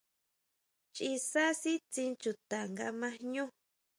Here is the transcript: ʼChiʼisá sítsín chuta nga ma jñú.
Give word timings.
ʼChiʼisá 0.89 1.43
sítsín 1.61 2.11
chuta 2.21 2.59
nga 2.71 2.87
ma 2.99 3.09
jñú. 3.21 3.43